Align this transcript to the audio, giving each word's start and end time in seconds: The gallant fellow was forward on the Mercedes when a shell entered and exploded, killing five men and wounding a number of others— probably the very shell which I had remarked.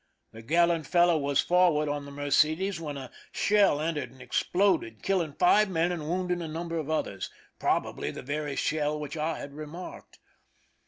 The 0.31 0.41
gallant 0.41 0.87
fellow 0.87 1.15
was 1.15 1.41
forward 1.41 1.87
on 1.87 2.05
the 2.05 2.11
Mercedes 2.11 2.79
when 2.81 2.97
a 2.97 3.11
shell 3.31 3.79
entered 3.79 4.09
and 4.09 4.19
exploded, 4.19 5.03
killing 5.03 5.33
five 5.33 5.69
men 5.69 5.91
and 5.91 6.09
wounding 6.09 6.41
a 6.41 6.47
number 6.47 6.79
of 6.79 6.89
others— 6.89 7.29
probably 7.59 8.09
the 8.09 8.23
very 8.23 8.55
shell 8.55 8.99
which 8.99 9.15
I 9.15 9.37
had 9.37 9.53
remarked. 9.53 10.17